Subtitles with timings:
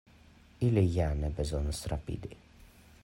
[0.67, 2.33] Ili ja ne bezonas rapidi.